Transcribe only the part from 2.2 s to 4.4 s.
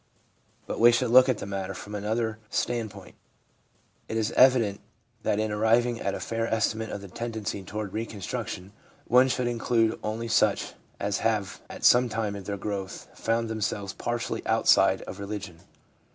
25o THE PSYCHOLOGY OF RELIGION standpoint. It is